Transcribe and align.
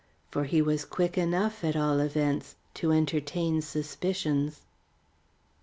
For 0.31 0.45
he 0.45 0.63
was 0.63 0.83
quick 0.83 1.15
enough, 1.15 1.63
at 1.63 1.75
all 1.75 1.99
events, 1.99 2.55
to 2.73 2.91
entertain 2.91 3.61
suspicions. 3.61 4.61